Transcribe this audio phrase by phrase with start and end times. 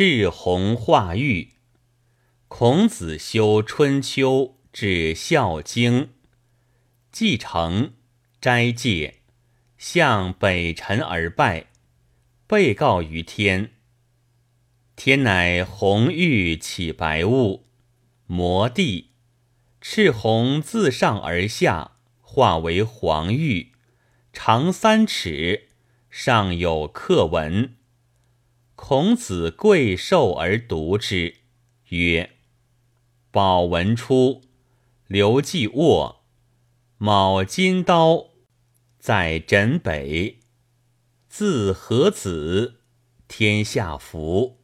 [0.00, 1.54] 赤红化玉。
[2.46, 6.10] 孔子修春秋至孝经，
[7.10, 7.94] 继承
[8.40, 9.22] 斋戒，
[9.76, 11.66] 向北辰而拜，
[12.46, 13.72] 被告于天。
[14.94, 17.66] 天乃红玉起白雾，
[18.28, 19.10] 摩地，
[19.80, 23.72] 赤红自上而下化为黄玉，
[24.32, 25.70] 长三尺，
[26.08, 27.74] 上有刻文。
[28.80, 31.34] 孔子贵受而读之，
[31.88, 32.36] 曰
[33.32, 34.42] ：“宝文出，
[35.08, 36.22] 刘季卧，
[36.96, 38.28] 卯金刀，
[39.00, 40.38] 在枕北，
[41.28, 42.80] 字何子，
[43.26, 44.57] 天下福。”